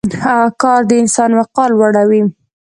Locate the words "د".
0.89-0.91